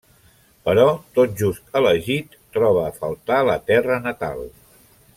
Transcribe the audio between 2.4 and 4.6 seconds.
troba a faltar la terra natal.